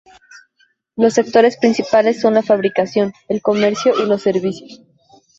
[0.95, 4.81] Los sectores principales son la fabricación, el comercio y los servicios.